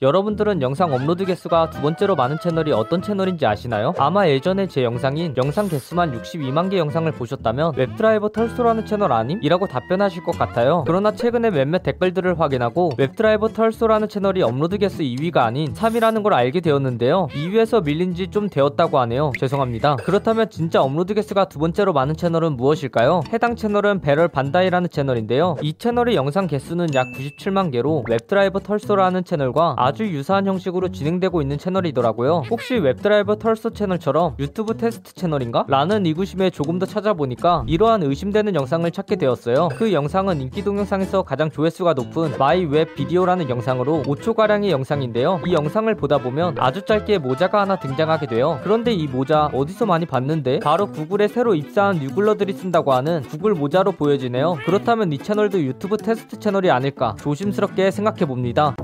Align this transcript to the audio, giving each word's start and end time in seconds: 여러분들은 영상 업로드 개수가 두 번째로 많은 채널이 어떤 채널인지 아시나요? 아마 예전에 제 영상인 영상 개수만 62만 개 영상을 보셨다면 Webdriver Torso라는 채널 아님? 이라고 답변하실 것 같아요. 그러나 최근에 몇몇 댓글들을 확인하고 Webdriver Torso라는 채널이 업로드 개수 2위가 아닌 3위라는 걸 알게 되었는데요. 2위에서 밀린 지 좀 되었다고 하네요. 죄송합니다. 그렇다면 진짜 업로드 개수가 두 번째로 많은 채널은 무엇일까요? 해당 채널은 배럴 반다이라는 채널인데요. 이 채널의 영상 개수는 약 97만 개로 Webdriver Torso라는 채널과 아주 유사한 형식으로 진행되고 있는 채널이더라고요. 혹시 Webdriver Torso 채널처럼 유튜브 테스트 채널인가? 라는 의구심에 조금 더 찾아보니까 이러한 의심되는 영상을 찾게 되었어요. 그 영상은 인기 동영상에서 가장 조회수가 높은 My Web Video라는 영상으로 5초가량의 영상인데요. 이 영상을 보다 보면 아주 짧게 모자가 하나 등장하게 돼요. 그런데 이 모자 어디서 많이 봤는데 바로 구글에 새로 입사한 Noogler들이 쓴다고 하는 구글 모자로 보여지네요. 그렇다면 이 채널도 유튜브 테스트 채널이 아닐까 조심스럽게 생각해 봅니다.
여러분들은 0.00 0.62
영상 0.62 0.92
업로드 0.94 1.24
개수가 1.24 1.70
두 1.70 1.80
번째로 1.82 2.14
많은 2.14 2.36
채널이 2.40 2.70
어떤 2.70 3.02
채널인지 3.02 3.44
아시나요? 3.46 3.94
아마 3.98 4.28
예전에 4.28 4.68
제 4.68 4.84
영상인 4.84 5.34
영상 5.36 5.68
개수만 5.68 6.16
62만 6.16 6.70
개 6.70 6.78
영상을 6.78 7.10
보셨다면 7.10 7.72
Webdriver 7.76 8.28
Torso라는 8.28 8.86
채널 8.86 9.10
아님? 9.12 9.40
이라고 9.42 9.66
답변하실 9.66 10.22
것 10.22 10.38
같아요. 10.38 10.84
그러나 10.86 11.10
최근에 11.10 11.50
몇몇 11.50 11.82
댓글들을 11.82 12.38
확인하고 12.38 12.92
Webdriver 12.96 13.48
Torso라는 13.48 14.08
채널이 14.08 14.40
업로드 14.42 14.78
개수 14.78 15.02
2위가 15.02 15.38
아닌 15.38 15.74
3위라는 15.74 16.22
걸 16.22 16.32
알게 16.32 16.60
되었는데요. 16.60 17.26
2위에서 17.32 17.82
밀린 17.84 18.14
지 18.14 18.28
좀 18.28 18.48
되었다고 18.48 19.00
하네요. 19.00 19.32
죄송합니다. 19.38 19.96
그렇다면 19.96 20.48
진짜 20.50 20.80
업로드 20.80 21.14
개수가 21.14 21.46
두 21.46 21.58
번째로 21.58 21.92
많은 21.92 22.14
채널은 22.14 22.56
무엇일까요? 22.56 23.22
해당 23.32 23.56
채널은 23.56 24.00
배럴 24.02 24.28
반다이라는 24.28 24.90
채널인데요. 24.90 25.56
이 25.62 25.72
채널의 25.72 26.14
영상 26.14 26.46
개수는 26.46 26.94
약 26.94 27.06
97만 27.16 27.72
개로 27.72 28.04
Webdriver 28.06 28.60
Torso라는 28.60 29.24
채널과 29.24 29.74
아주 29.88 30.06
유사한 30.06 30.46
형식으로 30.46 30.90
진행되고 30.90 31.40
있는 31.40 31.56
채널이더라고요. 31.56 32.42
혹시 32.50 32.74
Webdriver 32.74 33.36
Torso 33.36 33.70
채널처럼 33.70 34.34
유튜브 34.38 34.76
테스트 34.76 35.14
채널인가? 35.14 35.64
라는 35.66 36.04
의구심에 36.04 36.50
조금 36.50 36.78
더 36.78 36.84
찾아보니까 36.84 37.64
이러한 37.66 38.02
의심되는 38.02 38.54
영상을 38.54 38.90
찾게 38.90 39.16
되었어요. 39.16 39.70
그 39.78 39.94
영상은 39.94 40.42
인기 40.42 40.62
동영상에서 40.62 41.22
가장 41.22 41.50
조회수가 41.50 41.94
높은 41.94 42.36
My 42.38 42.66
Web 42.66 42.96
Video라는 42.96 43.48
영상으로 43.48 44.02
5초가량의 44.02 44.68
영상인데요. 44.68 45.40
이 45.46 45.54
영상을 45.54 45.94
보다 45.94 46.18
보면 46.18 46.56
아주 46.58 46.84
짧게 46.84 47.16
모자가 47.16 47.62
하나 47.62 47.76
등장하게 47.76 48.26
돼요. 48.26 48.60
그런데 48.62 48.92
이 48.92 49.06
모자 49.06 49.46
어디서 49.54 49.86
많이 49.86 50.04
봤는데 50.04 50.58
바로 50.58 50.92
구글에 50.92 51.28
새로 51.28 51.54
입사한 51.54 52.00
Noogler들이 52.00 52.52
쓴다고 52.52 52.92
하는 52.92 53.22
구글 53.22 53.54
모자로 53.54 53.92
보여지네요. 53.92 54.58
그렇다면 54.66 55.12
이 55.12 55.18
채널도 55.18 55.62
유튜브 55.62 55.96
테스트 55.96 56.38
채널이 56.38 56.70
아닐까 56.70 57.16
조심스럽게 57.20 57.90
생각해 57.90 58.26
봅니다. 58.26 58.76